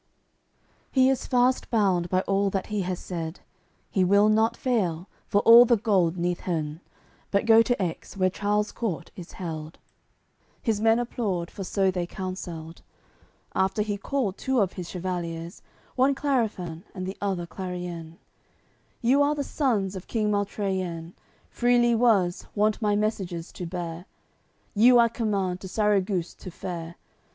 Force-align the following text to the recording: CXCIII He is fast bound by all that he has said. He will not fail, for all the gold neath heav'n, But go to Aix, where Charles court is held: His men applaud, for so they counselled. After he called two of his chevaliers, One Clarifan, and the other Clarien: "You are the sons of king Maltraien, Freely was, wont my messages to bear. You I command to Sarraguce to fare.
CXCIII 0.01 0.93
He 0.93 1.09
is 1.09 1.27
fast 1.27 1.69
bound 1.69 2.09
by 2.09 2.21
all 2.21 2.49
that 2.49 2.65
he 2.73 2.81
has 2.81 2.97
said. 2.97 3.41
He 3.91 4.03
will 4.03 4.29
not 4.29 4.57
fail, 4.57 5.07
for 5.27 5.41
all 5.41 5.63
the 5.63 5.77
gold 5.77 6.17
neath 6.17 6.39
heav'n, 6.39 6.81
But 7.29 7.45
go 7.45 7.61
to 7.61 7.79
Aix, 7.79 8.17
where 8.17 8.31
Charles 8.31 8.71
court 8.71 9.11
is 9.15 9.33
held: 9.33 9.77
His 10.59 10.81
men 10.81 10.97
applaud, 10.97 11.51
for 11.51 11.63
so 11.63 11.91
they 11.91 12.07
counselled. 12.07 12.81
After 13.53 13.83
he 13.83 13.95
called 13.95 14.39
two 14.39 14.59
of 14.59 14.73
his 14.73 14.89
chevaliers, 14.89 15.61
One 15.95 16.15
Clarifan, 16.15 16.81
and 16.95 17.05
the 17.05 17.17
other 17.21 17.45
Clarien: 17.45 18.17
"You 19.03 19.21
are 19.21 19.35
the 19.35 19.43
sons 19.43 19.95
of 19.95 20.07
king 20.07 20.31
Maltraien, 20.31 21.13
Freely 21.51 21.93
was, 21.93 22.47
wont 22.55 22.81
my 22.81 22.95
messages 22.95 23.51
to 23.51 23.67
bear. 23.67 24.05
You 24.73 24.97
I 24.97 25.09
command 25.09 25.61
to 25.61 25.67
Sarraguce 25.67 26.33
to 26.37 26.49
fare. 26.49 26.95